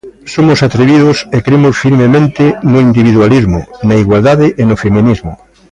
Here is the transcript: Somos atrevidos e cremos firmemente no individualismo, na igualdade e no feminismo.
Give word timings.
Somos 0.33 0.59
atrevidos 0.67 1.17
e 1.35 1.37
cremos 1.45 1.75
firmemente 1.85 2.43
no 2.71 2.77
individualismo, 2.87 3.59
na 3.87 3.95
igualdade 4.03 4.47
e 4.61 4.63
no 4.69 4.75
feminismo. 4.83 5.31